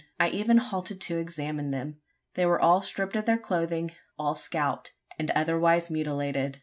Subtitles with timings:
[0.19, 1.97] I even halted to examine them.
[2.33, 6.57] They were all stripped of their clothing all scalped, and otherwise mutilated.